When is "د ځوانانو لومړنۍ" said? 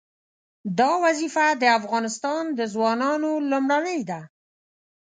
2.57-3.99